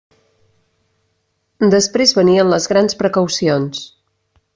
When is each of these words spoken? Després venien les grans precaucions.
Després 1.75 2.13
venien 2.21 2.49
les 2.53 2.67
grans 2.73 2.97
precaucions. 3.03 3.83